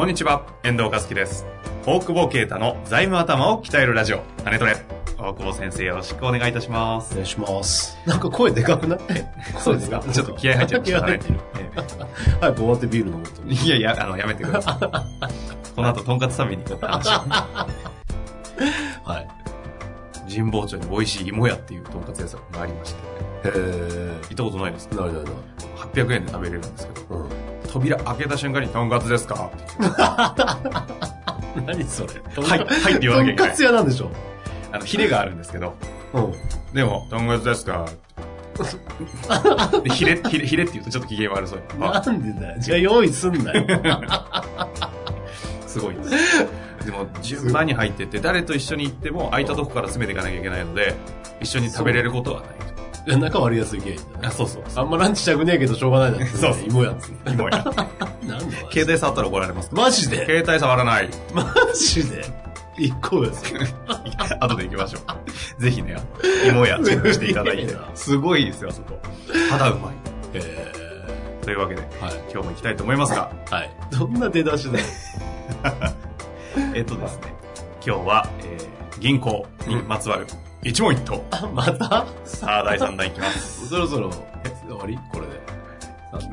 [0.00, 1.44] こんにちは、遠藤和樹です。
[1.84, 4.74] 大久保啓太の財務頭を鍛えるラジオ、タネトレ。
[5.18, 7.12] 大久保先生よろしくお願いいたします。
[7.12, 7.98] お願いします。
[8.06, 8.98] なんか声でかくない
[9.58, 11.02] そうですかちょっと気合入っちゃいましたね。
[11.02, 11.40] 気合入ってる。
[12.40, 13.42] 早く終わってビール飲もうと。
[13.46, 15.74] いやいや、あの、やめてください。
[15.76, 17.10] この後、とんかつ食べに行こうって話を。
[19.04, 19.28] はい。
[20.34, 25.00] 神保町に美味しい芋屋っていうとんかつ屋さんがありまして、へ行ったことないですかー。
[25.00, 25.36] なるなるなる。
[25.92, 27.49] 800円で食べれるんですけど、うん。
[27.72, 29.50] 扉開けた瞬間にとんかつですか？
[31.66, 33.62] 何それはい、はいって言わなきゃいけないとんかつ。
[33.64, 34.10] 屋なんでしょ？
[34.72, 35.74] あの、ヒレがあるんですけど、
[36.12, 36.32] うん。
[36.74, 37.86] でも、とんかつですか？
[39.82, 42.60] でヒレ、ヒレ、ヒレって言うとちょっと機嫌悪そうなんでだよ。
[42.60, 43.64] じゃあ用意すんなよ。
[45.66, 46.10] すごいです。
[46.84, 50.94] でも、順番に入ってって、誰と一緒に行っても、空いたとこから詰めていかなきゃいけないので、
[51.40, 52.50] 一緒に食べれることはない
[53.06, 54.26] 仲悪いやついけんだと。
[54.28, 54.62] あ、そうそう。
[54.76, 56.26] あんまランチしたくねえけどしょうがないな。
[56.26, 57.08] そうそう芋やつ。
[57.32, 57.50] 芋や。
[57.50, 57.76] なんだ？
[58.70, 59.70] 携帯触ったら怒られます。
[59.72, 60.18] マジで？
[60.26, 61.08] 携帯触らない。
[61.34, 62.24] マジで？
[62.78, 63.42] 一個やつ。
[64.40, 64.98] 後で行きましょ
[65.58, 65.62] う。
[65.62, 65.96] ぜひね、
[66.48, 67.88] 芋やチェックしていただいていいな。
[67.94, 68.98] すごいですよ、あそこ。
[69.50, 69.94] 肌うまい。
[70.34, 70.72] え
[71.44, 72.14] というわけで、ー、はい。
[72.32, 73.70] 今日も行きたいと思いますが、はい。
[73.90, 74.78] どんな出だしだ？
[74.78, 74.84] よ。
[76.74, 77.34] えっとですね、
[77.84, 80.26] 今日は、えー、銀行にまつわる
[80.62, 81.22] 一問一答。
[81.30, 82.06] あ、また？
[82.24, 83.68] さあ、第3弾いきます。
[83.68, 84.10] そろそろ、
[84.44, 84.98] え終わり？
[85.10, 85.40] これで。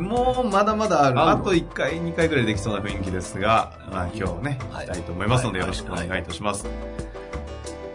[0.02, 1.20] もう、まだまだある。
[1.22, 6.66] あと1回、2回ぐらいできそうな雰囲気ですが、まあ今日ね、はい行きたいと思いますので、はいよろしくお願いいたします。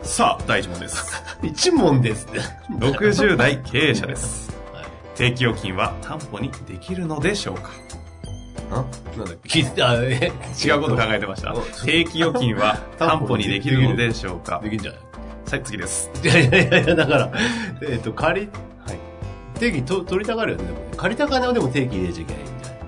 [0.03, 1.23] さあ、第1問です。
[1.43, 2.41] 一問ですって。
[2.79, 4.51] 60代経営者です。
[4.73, 4.85] はい。
[5.17, 7.71] 定期預金は担保にできるのでしょうか？
[8.71, 8.85] あ？
[9.19, 9.59] なんだっけ？
[9.61, 11.61] 違うこと考えてましたお。
[11.85, 14.61] 定期預金は担保にできるのでしょうか？
[14.65, 15.01] できんじゃない？
[15.53, 16.11] さあ、次です。
[16.25, 17.33] いやいやいやだから、
[17.83, 18.49] えっ、と、借り、
[18.87, 19.59] はい。
[19.59, 20.65] 定期と取りたがるよね。
[20.65, 22.79] でもね借りた金をでも定期入れちゃいけないんじゃない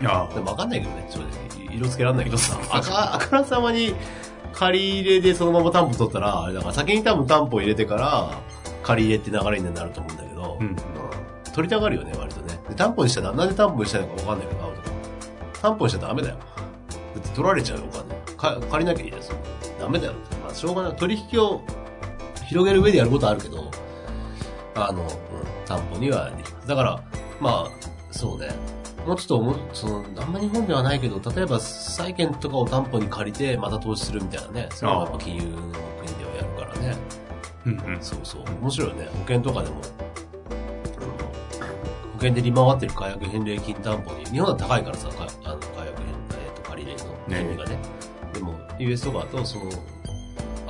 [0.00, 1.74] いやでも分かんないけどね、正直。
[1.76, 3.96] 色つけらんないけどさ あか、あからさまに
[4.52, 8.30] 借り入れでそのまま担保取ったら、あれだから先に多分担保入れてから、
[8.84, 10.76] 借り入れって流れになると思うんだけど、うん。
[11.52, 12.60] 取りたがるよね、割とね。
[12.68, 14.72] で担保にしたら、なんで担保にしたのか分かんないけど、
[15.60, 16.36] 担保にしちゃダメだよ。
[16.36, 16.42] だ
[17.18, 18.60] って取られちゃうよ、お金。
[18.60, 19.36] か借りなきゃいいですよ。
[19.80, 20.12] ダメだよ。
[20.56, 20.96] まあ、しょうがない。
[20.96, 21.62] 取引を
[22.46, 23.70] 広げる上でやることはあるけど、
[24.74, 25.08] あの、うん、
[25.66, 26.68] 担保にはできます。
[26.68, 27.02] だから、
[27.40, 27.70] まあ、
[28.10, 28.48] そうね。
[29.06, 34.68] もうちょっと思う、その、あんま日本ではないけど、例えば債券とかを担保に借りて、また投資するみたいなね。
[34.72, 36.96] それはやっぱ金融の国ではやるからね。
[37.66, 37.98] うんうん。
[38.00, 38.42] そうそう。
[38.60, 39.08] 面白いよね。
[39.12, 39.76] 保険とかでも、
[42.14, 47.78] 保険で利回ってる解約返礼金担保に、日本は高いからさ、かあの解約返、えっと、借り入れの金利がね。
[48.32, 49.64] でも、US とかだと、その、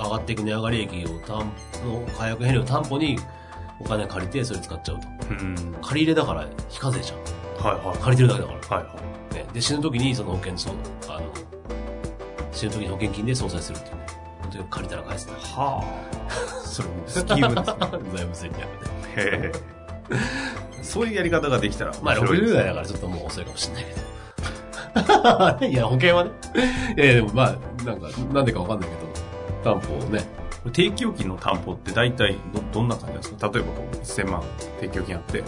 [0.07, 1.39] 上がっていく値上がり益を担、
[1.85, 3.19] の解約返礼を担保に、
[3.79, 5.09] お金借りて、それ使っちゃうと。
[5.31, 5.77] うん。
[5.83, 7.67] 借り入れだから非課税じゃん。
[7.67, 7.99] はいはい。
[7.99, 8.77] 借りてるだけだから。
[8.79, 8.95] はいは
[9.33, 9.35] い。
[9.35, 10.75] ね、で、死ぬ時にその保険、そう、
[11.09, 11.33] あの、
[12.53, 14.07] 死ぬ時に保険金で相殺するっていうね。
[14.43, 15.35] 本当に借りたら返すな。
[15.35, 16.27] はあ。
[16.65, 17.77] それもスキームですね。
[17.91, 18.61] 財務戦略
[19.15, 19.23] で。
[19.23, 19.77] へえ。
[20.83, 24.07] そういうやり方ができたらまあ60面白いですね代だからちょっともう遅いかもしれないけど。
[25.67, 26.31] いや、保険はね。
[26.97, 29.06] いや、でもまあ、なんか、なんでかわかんないけど、
[29.67, 30.25] 担保をね。
[30.73, 33.51] 定期預金の担保って大体どどんな感じなんですか？
[33.53, 34.43] 例えばこう1000万
[34.81, 35.43] 定期預金あって、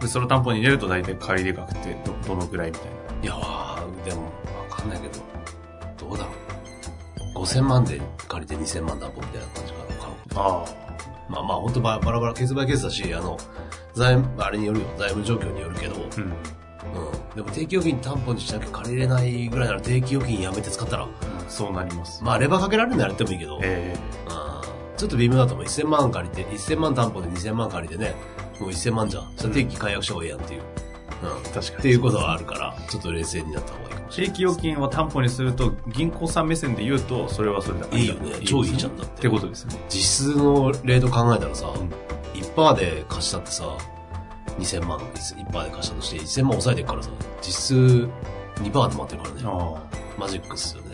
[0.00, 2.90] でその担保に入れると大体借り入れ額ってどどのぐらいみたい
[3.22, 4.30] いやー、でも、わ
[4.70, 6.30] かんないけど、どうだろ
[7.34, 7.44] う。
[7.44, 9.78] 5000万で借りて2000万担保みたいな感じか
[10.34, 10.42] な。
[10.42, 10.48] な。
[10.56, 10.64] あ
[11.28, 13.36] まあまあ、本当ババラバラ、ケースバイケースだし、あの、
[13.94, 14.86] 財務、あれによるよ。
[14.98, 16.00] 財務状況によるけど、うん。
[16.00, 16.06] あ。
[16.14, 16.16] う
[17.32, 17.36] ん。
[17.36, 21.06] でも定期預金担保にしなきゃ借りれないぐらいなら定期預金やめて使ったら、
[21.50, 22.24] そうなります。
[22.24, 23.94] まあ、レバーかけられるならやってもいいけど、え
[24.28, 24.50] うん
[25.00, 25.66] ちょっと微妙だと思う。
[25.66, 28.14] 1000万借りて、1000万担保で2000万借りてね、
[28.60, 29.34] もう1000万じゃん。
[29.34, 30.62] 定期解約した方がいいやんっていう。
[31.22, 31.52] うん。
[31.52, 39.78] 確かにっていうことはあるから、ちょっと冷静になった方がいいかもしれ定期預金を担保にすると、銀行さん目線で言うと、それはそれだいいよね超いいじゃんだってってことですよね。
[39.88, 41.90] 実質のレート考えたらさ、ん
[42.34, 43.64] 1%で貸したってさ、
[44.58, 47.08] 2000万、1%で貸したとして1000万抑えてるからさ、
[47.40, 48.08] 実質
[48.56, 49.40] 2%で待ってるからね。
[49.46, 49.82] あ
[50.18, 50.89] マジックっすよね。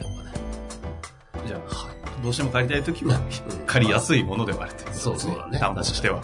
[1.47, 1.89] じゃあ、
[2.23, 3.19] どうしても借りたいときは、
[3.67, 5.59] 借りやすいものではあるということですそうそうだね。
[5.59, 6.21] 担保としては。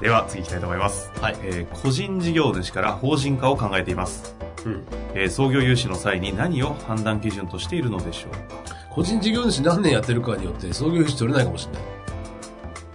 [0.00, 1.10] では、次行きたいと思います。
[1.20, 4.34] はいえー個人事業主から法人化を考えています。
[4.64, 4.72] うん。
[4.72, 4.84] うん。
[5.14, 8.74] えー創業融資の際に何を判断基準としているのでしょうか？
[8.90, 11.82] 個人事業主何年やってるかによって創業費取れないかもしれない。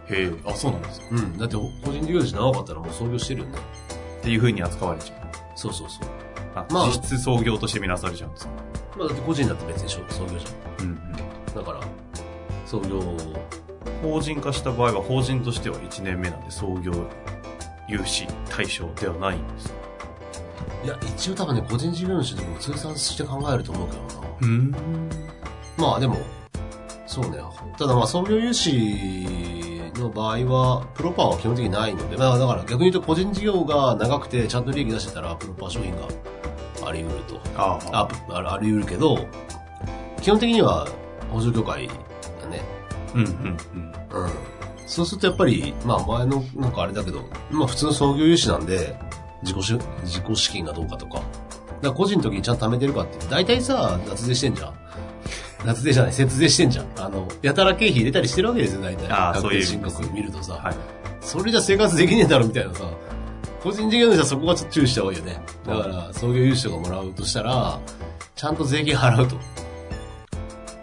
[0.10, 1.06] へえ、あ、そうなんですか。
[1.12, 1.38] うん。
[1.38, 3.58] だって個人事業主長かったらもう創業してるよね。
[4.20, 5.28] っていう風に扱われちゃう。
[5.56, 6.08] そうそうそう。
[6.56, 8.52] あ、まあ実質創業として見なされちゃうんですか？
[8.98, 10.50] まあだって個人だって別に創業じゃ
[10.80, 10.94] うんうん。
[10.94, 11.00] ん。
[11.56, 11.82] だから、
[12.66, 13.02] 創業、
[14.02, 16.92] 法人化した場合は法人としては1年目なんで創業
[17.88, 19.76] 融資対象ではないんですか
[20.84, 24.28] いや、一応多分ね、個人事業主でも通算して考えると思うけどな。
[24.42, 24.76] うん。
[25.78, 26.18] まあでも、
[27.06, 27.38] そうね。
[27.78, 36.08] ただまあ創業融資の場合は、プロパーは基本的にないので、まあだから逆に言うと個人事業が長くてちゃんと利益出してたら、プロパー商品が
[36.88, 37.42] あり得ると。
[37.56, 39.28] ああ、ああり得るけど、
[40.22, 40.88] 基本的には
[41.32, 41.94] 補助協会だ
[42.50, 42.62] ね。
[43.14, 43.30] うんうんう
[44.20, 44.24] ん。
[44.24, 44.32] うん。
[44.86, 48.98] そうするとやっぱり、まあ前のなんかあれだけど、まあ普通の創業融資なんで、
[49.44, 49.74] 自己し
[50.04, 51.16] 自己資金がどうかとか。
[51.16, 51.28] だか
[51.82, 53.26] ら個人の時にちゃんと貯めてるかって。
[53.30, 54.74] 大体さ、脱税してんじゃん。
[55.66, 56.86] 脱税じゃない、節税してんじゃん。
[56.98, 59.08] あの、やたら経費入れたりしてるわけですよ、大体。
[59.10, 60.54] あー確そういう申告見るとさ。
[60.54, 60.76] はい。
[61.22, 62.86] それじゃ生活できねえだろ、みたいなさ。
[63.62, 65.42] 個人事業主はそこはちょっと注意した方がいいよね。
[65.66, 67.80] だから、創業融資とかもらうとしたら、
[68.36, 69.36] ちゃんと税金払うと。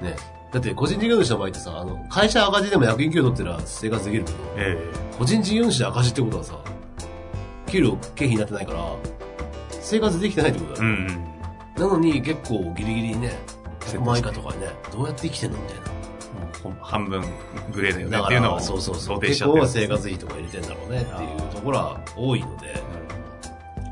[0.02, 0.16] ね。
[0.52, 4.78] だって個人事業主の場合ってさ、あの、会社赤字でも役員給与取ってら生活できるけど、え
[5.18, 6.58] 個人事業主で赤字ってことはさ、
[7.66, 8.96] 給料経費になってないから、
[9.70, 10.90] 生活できてないってことだよ。
[10.90, 11.34] えうんうん。
[11.76, 13.32] なのに結構ギリギリにね、
[13.80, 16.03] 100万以下とかね、どうやって生きてんのみたいな。
[16.80, 17.22] 半分
[17.72, 19.20] グレーだよねっていうのをそうそうそう。
[19.22, 22.74] 生活費とか入れてんだろうねっていうところは多いので、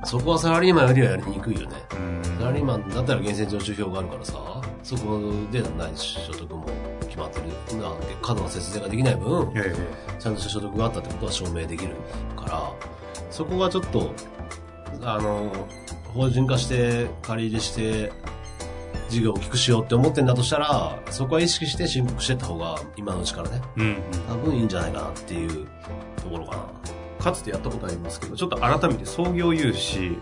[0.05, 1.77] そこはサラリーマンよりはやりにくいよね。
[1.97, 5.21] うんサラリーマンだったら源泉徴収票があるからさ、そこ
[5.53, 6.67] でない所得も
[7.03, 7.79] 決まってる。
[7.81, 9.73] な過度な節税ができない分、え
[10.19, 11.95] ちゃんとした所得があったってことは証明できる
[12.37, 12.73] から、
[13.31, 14.13] そこがちょっと、
[15.03, 15.53] あの、
[16.13, 18.13] 法人化して、借り入れして、
[19.13, 23.97] 事業を大きくしようって思ってんだとしたら、そこは意識して申告してった方が、今のうちからね、えうんうん。
[24.29, 25.67] 多分いいんじゃないかなっていう
[26.17, 26.65] ところかな。
[27.23, 30.19] かつてやったことありますけど、ちょっと改めて創業融資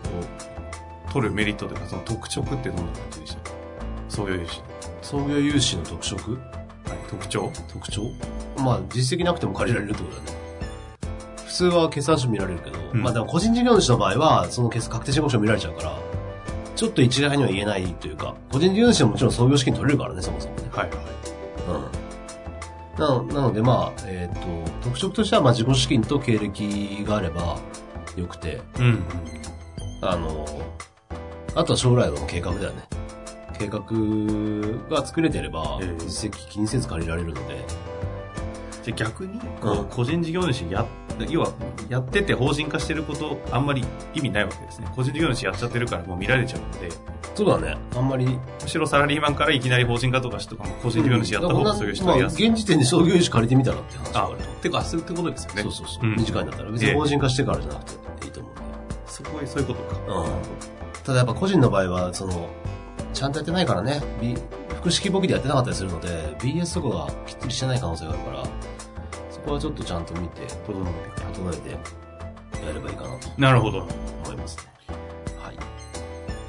[1.08, 3.50] を取るメリットというか、その特色ってどんな感じでした？
[3.50, 3.56] か
[4.08, 4.60] 創業融資
[5.00, 6.30] 創業融資の特色？
[6.32, 6.44] の、はい、
[7.08, 8.02] 特徴特徴？
[8.58, 10.40] まあ、実績なくても借りられるってことだよね。
[11.46, 15.98] 普通は決算書見られるけど、うんまあでも個人事業主の場合は、その決確定申告書見られちゃうから、
[16.76, 20.62] ちょっと一概には言えないというか、個人事業主はもちろん創業資金取れるからね、そもそもね。
[20.70, 20.98] はいはい。
[21.68, 23.00] うん。
[23.00, 24.46] なのなのでまあ、えっ、と、
[24.82, 27.58] 特色としてはまあ自己資金と経歴があれば
[28.16, 29.02] よくて、うんうん。
[30.02, 30.46] あの、
[31.54, 32.84] あとは将来の計画だよね。
[33.58, 33.80] 計画
[34.88, 37.62] が作れてればええ、実績気にせず借りられるので、
[38.94, 40.86] じゃあ逆に、こうんう、個人事業主や、
[41.28, 41.52] 要は、
[41.88, 43.84] やってて法人化してること、あんまり
[44.14, 44.88] 意味ないわけですね。
[44.94, 46.88] 個人事業主やっちゃってるからもう見られちゃうので、
[47.34, 47.76] そうだね。
[47.96, 52.48] あんまりむしろサラリーマンからいきなり法人化とかしてとかも個人事業主やった方がそういう人まあ、やすい。
[52.48, 55.62] 現時点で創業融資借りてみたらって話がああると。、てか、そういうことですよね。
[55.62, 56.06] そうそうそう。
[56.06, 58.66] ん短いんだったら別に法人化してからじゃなくていいと思うんだよ
[59.06, 60.20] そこはそういうことか。
[60.20, 60.32] うん
[61.02, 62.48] ただやっぱ個人の場合は、その、
[63.14, 64.36] ちゃんとやってないからね、B、
[64.68, 66.08] 複式簿記でやってなかったりするので、
[66.38, 68.42] BS とかがきっちりしてない可能性があるから、
[69.42, 71.70] そこはちょっとちゃんと見て、整えてか整えて
[72.66, 73.78] やればいいかなとなるほど。
[74.24, 74.64] 思いますね。
[75.42, 75.56] はい。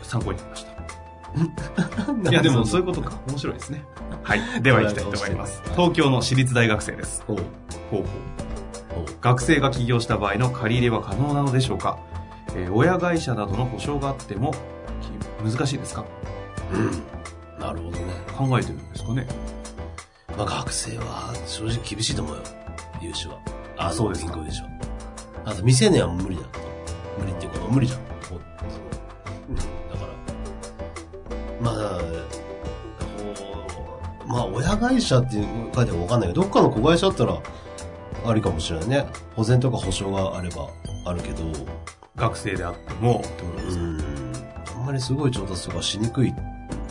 [0.04, 0.72] 参考になりました。
[2.32, 3.14] いや、でもそういうことか。
[3.30, 3.84] 面白いですね。
[4.24, 4.62] はい。
[4.62, 5.62] では行きたいと思います。
[5.72, 7.24] 東京の私立大学生です。
[7.28, 7.38] ほう。
[7.90, 8.04] ほう。
[9.22, 11.98] 学生が起業した場合の借り入れは可能なのでしょうか、
[12.56, 14.52] えー親会社などの保証があっても
[15.42, 16.04] き難しいですか？
[16.74, 16.92] うん。
[17.62, 18.06] なるほどね。
[18.38, 19.26] 考えてるんですかね？
[20.38, 22.42] まあ学生は正直厳しいと思うよ。
[23.02, 23.40] 融資は。
[23.78, 24.66] あそうですか銀行でしょ。
[25.46, 26.44] あと未成年は無理だ。
[27.18, 28.02] 無理っていうか無理じゃん。
[28.02, 28.06] だ
[29.98, 30.14] から、
[31.60, 32.02] まあ、
[34.28, 37.42] まあ親会社っていう書いてあるかわかんないけど、どっかの子会社だったら
[38.26, 39.06] ありかもしれないね。
[39.36, 40.70] 保全とか保証があれば
[41.06, 41.44] あるけど、
[42.16, 44.02] 学生であってもってことですかうん。
[44.78, 46.34] あんまりすごい調達とかしにくい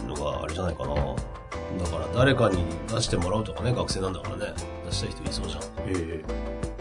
[0.06, 0.94] のがあれじゃないかな。
[0.94, 4.46] だから誰かに出してもらうとかね、学生なんだからね。
[4.90, 5.62] 出したい人いそうじゃん。
[5.62, 6.24] ええ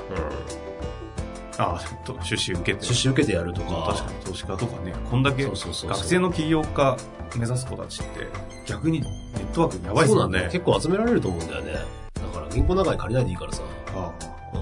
[0.09, 1.61] うん。
[1.61, 2.85] ああ、と出資受けて。
[2.85, 3.71] 出資受けてやるとか。
[3.71, 6.97] まあ確かに投資家とかね、こんだけ学そうそうそうそう生の起業家
[7.35, 8.27] 目指す子たちって
[8.65, 10.13] 逆にネットワークやばいです。
[10.13, 10.51] そうなんだよ。
[10.51, 11.73] 結構集められると思うんだよね。
[12.13, 13.61] だから銀行の中に借りないでいいからさ。
[13.95, 14.13] あ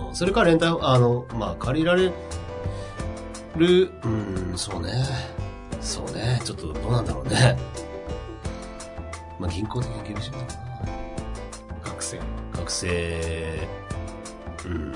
[0.09, 0.15] うん。
[0.15, 2.11] それから連帯、あの、まあ借りられ
[3.55, 4.91] る、うん、そうね。
[5.81, 6.41] そうね。
[6.43, 7.57] ちょっとどうなんだろうね。
[9.39, 10.49] まあ銀行的に厳しいのかな。
[11.83, 12.19] あ学生。
[14.65, 14.93] うん。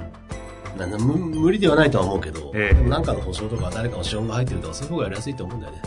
[1.00, 5.82] 無無理ではないとは思うけど、ええでもなんかの保証とか誰かの資本が入ってるとかそういう方がやりやすいと思うんだよね。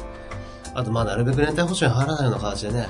[0.74, 2.88] あとまあなるべく年帯保証に入らないような形でね、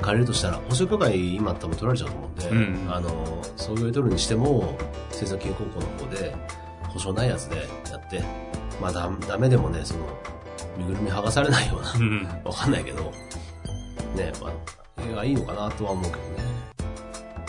[0.00, 4.76] 借りるとしたら、保証協会今多分取られちゃうと思うんで、うんあの、創業で取るにしても、
[5.10, 6.34] 政策金融高校の方で
[6.88, 7.56] 保証ないやつで
[7.90, 8.22] やって、
[8.80, 10.06] まあだダメでもね、その、
[10.76, 12.28] 身ぐるみ剥がされないような、うん。
[12.44, 13.12] わかんないけど、
[14.14, 16.43] ね、まあ、いいのかなとは思うけどね。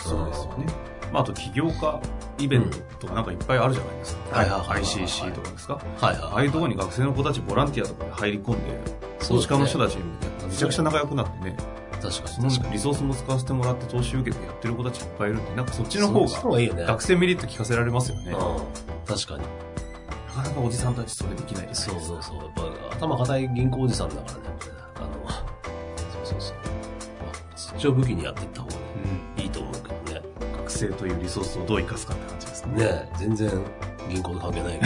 [0.06, 0.66] そうですよね。
[1.12, 2.00] まあ、あと起業家
[2.38, 4.38] イベントとかなんかいっぱいあるじゃないですか。
[4.38, 5.74] はいはい ICC とかですか？
[5.74, 6.16] はいはい。
[6.22, 8.80] ああいうところに学生の子たちボランティアとかで入り込んで、
[9.26, 10.02] 投資家の人たちに
[10.48, 11.56] めちゃくちゃ仲良くなってね、
[12.02, 12.74] 確かそのに確かに。
[12.74, 16.86] リソースも使わせてもらって投資受けてやってる子たちいっぱいいるんで、なんかそっちの方が。
[16.86, 18.32] 学生メリット聞かせられますよね。
[18.32, 18.56] なうん。
[19.06, 19.44] 確かに。
[20.34, 22.36] かなかおじさんたちそれできないですそうそうそう。
[22.36, 22.46] やっ
[22.90, 24.38] ぱ頭固い銀行おじさんだからね。
[24.96, 25.08] あの、
[26.24, 26.56] そうそうそう。
[26.56, 28.80] まあそっちを武器にやっていった方がね、
[29.35, 29.35] うん。
[29.56, 30.22] と思うけどね。
[30.58, 32.84] 学生というリソースをどう生かすかって感じですかね。
[32.84, 33.50] ね全然
[34.08, 34.80] 銀行と関係ない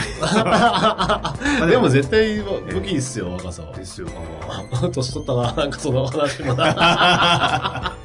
[1.60, 1.66] けど。
[1.66, 3.72] でも絶対武器っすよ、若さは。
[3.76, 4.08] ですよ。
[4.92, 7.94] 年取ったな、なんかその話もな。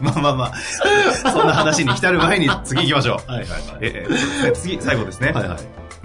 [0.00, 0.52] まあまあまあ、
[1.30, 3.30] そんな話に浸る前に次行きましょう。
[3.30, 3.60] はいはいはい。
[3.80, 4.06] え
[4.46, 5.32] え次、最後ですね。
[5.32, 5.58] はいはい。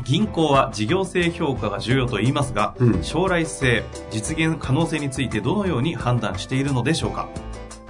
[0.04, 7.28] 銀行は事業性評価が重要と言いますが、うん将来性、実現可能性についてどのように判断しているのでしょうか？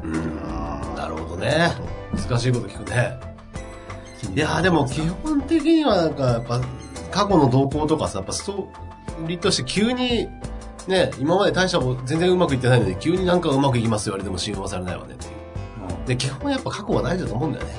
[0.03, 0.95] うん。
[0.95, 1.71] なるほどね。
[2.13, 3.19] 難しいこと聞くね。
[4.35, 6.61] いやーでも基本的にはなんかやっぱ
[7.11, 10.27] 過去の動向とかさ、やっぱストーリーとして急に
[10.87, 16.07] ね、今まで大したこと全然うまくいってないのに急になんかうまくいきますよ言われても信用はされないわねっていう。
[16.07, 17.73] で、基本やっぱ過去は大事だと思うんだよね。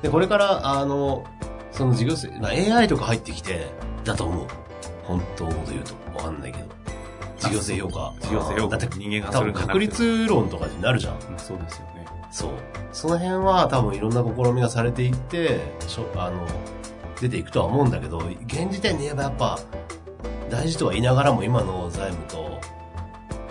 [0.00, 1.24] で、これから、あの、
[1.70, 3.70] その事業性、まあ、AI とか入ってきて、
[4.04, 4.46] だと思う。
[5.04, 5.94] 本当のこと言うと。
[6.16, 6.64] わかんないけど。
[7.38, 8.14] 事業性評価。
[8.20, 12.06] 事業性評価だって人間が多分確率論とかになるじゃんそうですよね。
[12.32, 12.50] そう。
[12.92, 16.46] その辺は多分いろんな試みがされていって、しょあの、
[17.20, 19.58] 出ていくとは思うんだけど、現時点で言えばやっぱ、
[20.50, 22.60] 大事とは言いながらも今の財務と、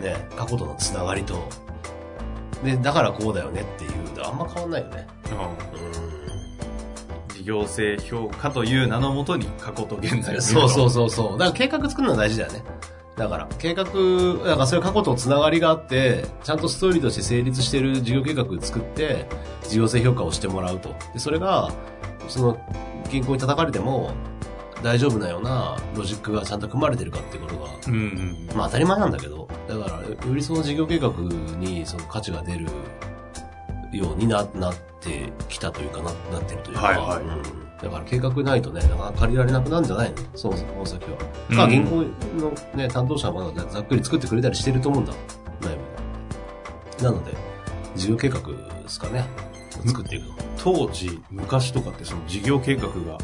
[0.02, 1.48] ね、過去とのつながりと、
[2.64, 3.92] で、だからこうだよねっていう、
[4.26, 5.08] あんま変わんないよね。
[7.30, 10.42] う事業性評価という名のもとに過去と現在を。
[10.42, 11.38] そうそうそうそう。
[11.38, 12.64] だから計画作るのは大事だよね。
[13.18, 13.92] だから、計画、だ
[14.56, 19.28] からそれ過去とつながりがあって、ちゃんとストーリーとして成立してる事業計画を作って、
[19.68, 20.96] 事業性評価をしてもらうと。
[21.14, 21.72] で、それが、
[22.28, 22.58] その、
[23.10, 24.14] 銀行に叩かれても、
[24.82, 28.58] 大丈夫なようなロジックがちゃんと組まれてるかっていうことが、うんうん。
[28.58, 31.10] まあ当たり前なんだけど、だから、よりその事業計画
[31.60, 32.66] にその価値が出る
[33.92, 40.18] ようにななってきたというかな、なってるというか、はいはいうんだから計画ないとね、なかなか借りられなくなるんじゃないの？
[40.36, 41.18] そのその先は。
[41.50, 41.96] うんまあ銀行
[42.40, 45.14] のね、担当者はまだざっくり作ってくれたりしてると思うんだ。
[45.62, 45.78] 内部
[46.98, 47.04] で。
[47.04, 47.34] なので、
[47.96, 49.26] 事業計画ですかね。
[49.86, 50.36] 作っていくの。
[50.58, 53.18] 当時、昔とかってその事業計画が、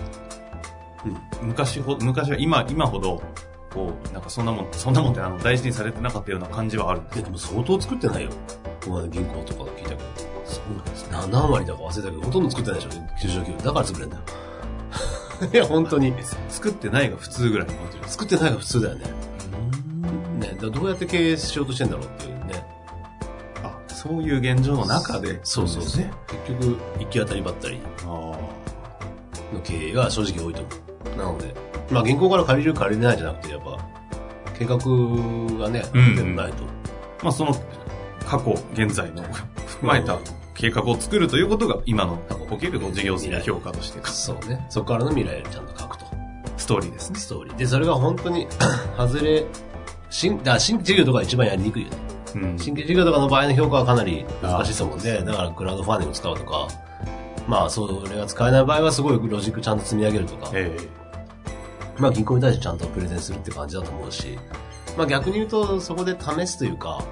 [1.41, 3.21] 昔ほ、昔は今、今ほど、
[3.71, 8.31] こう、なんかそんなもん、そんなもんってあの大事にされてなかったような感じはあるんででも相当作ってないよ。
[8.81, 10.01] ここまで銀行とか聞いたけど。
[10.45, 13.65] そうなんですな何割だか忘れたけど、ほとんど作ってないでしょ、中小企業。
[13.65, 14.21] だから作れんだよ。
[15.53, 16.13] いや、本当に。
[16.49, 17.67] 作ってないが普通ぐらい
[18.07, 19.05] 作ってないが普通だよね。
[20.39, 22.65] ね、どうやって経営しようとしてんだろうっていうね。
[23.63, 25.39] あ、そういう現状の中で。
[25.43, 26.01] そうそうそう。
[26.01, 26.11] ね。
[26.47, 30.69] 結局、行き当たりばったりあの経営が正直多いと思
[31.15, 31.17] う。
[31.17, 31.55] なので、
[31.91, 33.77] まあ銀行から借りる借りれないじゃなくて、やっぱ、
[34.57, 36.63] 計画がね、うんうんでもないと。
[36.63, 37.23] あ。
[37.23, 37.55] まあその、
[38.25, 40.17] 過去、現在の踏 まえた
[40.57, 44.65] 計画を作るということが今のおける事業性評価としてそうね。
[44.69, 46.05] そこからの未来をちゃんと書くと。
[46.57, 47.19] ストーリーですね。
[47.19, 47.55] ストーリー。
[47.55, 48.47] で、それが本当に、
[48.97, 49.45] 外れ、
[50.09, 51.97] 新、だ新規事業とかが一番やりにくいよね。
[52.35, 56.67] うん新規事業とかの場合の評価はかなり難しいと思うんで、だからクラウドファンディング使うとか、
[57.47, 60.75] まあ、それが使えない場合はすごいロジックちゃんと積み上げるとか、え
[61.97, 64.37] まあ銀行に対してちゃんとプレゼンするって感じだと思うし、
[64.97, 67.03] まあ逆に言うとそこで試すというか、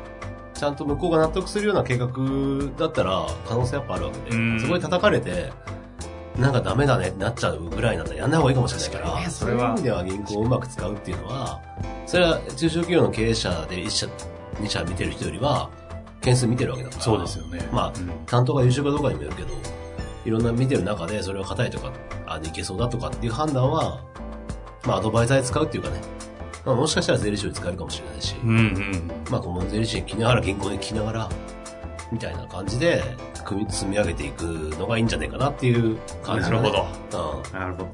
[0.56, 2.08] ちゃんと向こうが納得するような計画
[2.78, 4.58] だったら可能性やっぱあるわけうん。
[4.58, 5.52] で、そこで叩かれて、
[6.38, 9.60] なんかダメだねってなっちゃうぐらいなんだらやんない方がいいかもしれないから、ねそれは。
[9.60, 11.62] そういう意味では銀行をうまく使うっていうのは、
[12.06, 14.08] それは中小企業の経営者で1社、
[14.56, 15.70] 2社見てる人よりは、
[16.22, 17.02] 件数見てるわけだから。
[17.02, 17.68] そうですよね。
[17.72, 18.12] まあうん。
[18.26, 19.50] 担当が優秀かどうかにもよるけど、
[20.26, 21.92] いろんな見てる中でそれを硬いとか、
[22.26, 24.04] あ、いけそうだとかっていう判断は、
[24.86, 26.02] まあアドバイザーで使うっていうかね、
[26.66, 29.12] まあもしかしたら税理士を使えるかもしれないし、うんうん。
[29.30, 31.30] まあ顧問税理士に来ながら銀行に来ながら、
[32.12, 33.04] みたいな感じで、
[33.44, 36.86] 組み、積み上げていくのがいいんじゃないかなっていう感じ、なるほど。
[37.12, 37.44] ど。
[37.54, 37.60] うん。
[37.60, 37.90] なるほど。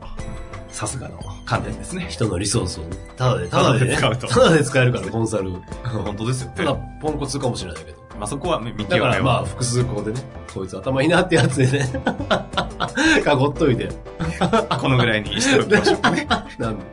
[0.70, 2.08] さすがの観点ですね。
[2.10, 5.52] 人のリソースをね、ただで、ただでね、ただで使うとただで使えるから、コンサル。
[5.84, 6.54] 本当ですよね。
[6.58, 8.01] ただ、ポンコツかもしれないけど。
[8.18, 9.24] まあそこは見極めを。
[9.24, 10.22] まあ複数項でね、
[10.54, 11.90] こいつ頭いいなってやつでね、
[13.20, 13.90] 囲っといて。
[14.80, 16.28] このぐらいにしておきましょうかね。
[16.58, 16.84] なんで、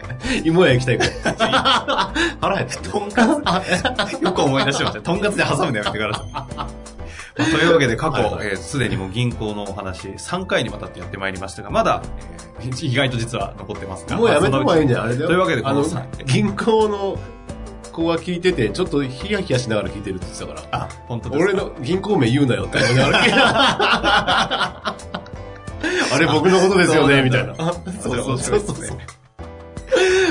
[0.44, 1.04] 芋屋行きたいか
[1.46, 2.12] ら。
[2.40, 2.90] 腹減った。
[2.90, 3.62] とんか
[4.06, 5.00] つ、よく思い出しました。
[5.00, 6.32] とんかつで挟むのやめてください。
[6.32, 6.68] ま
[7.38, 12.02] あというわけで過去、はいはいえーすでにもう銀行のお話3回にわたってやってまいりましたが、まだ、
[12.60, 14.16] えー意外と実は残ってますが。
[14.16, 15.28] もうやめた方がいいんじゃゃないあれだよ。
[15.28, 15.84] というわけでこあの
[16.26, 17.16] 銀行の
[17.98, 20.84] 子が聞いてて、ちょっとヒヤヒヤしながら聞いてるって言ってたから。
[20.84, 24.94] あ、本当で俺の銀行名言うなよって思いながら聞いてた
[26.14, 27.54] あれ僕のことですよね、みたいな。
[27.54, 28.98] そうそうそうそう。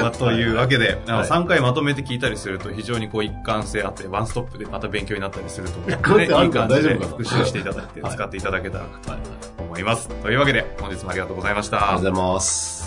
[0.01, 9.19] まあ、というわけで、あのはい3回まとめて聞いたりすると非常にこう一貫性あって、ワンストップでまた勉強になったりすると思 うので、いい感じで復習していただいて、はい使っていただけたらとはい
[9.59, 10.07] 思います。
[10.07, 11.77] というわけで、本日もありがとうございました。
[11.77, 12.87] ありがとうございます。